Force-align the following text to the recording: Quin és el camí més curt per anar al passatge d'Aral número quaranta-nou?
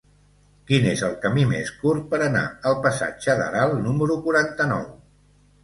Quin 0.69 0.87
és 0.91 1.03
el 1.07 1.13
camí 1.25 1.43
més 1.51 1.69
curt 1.83 2.09
per 2.15 2.21
anar 2.29 2.43
al 2.71 2.79
passatge 2.87 3.37
d'Aral 3.43 3.77
número 3.85 4.19
quaranta-nou? 4.27 4.85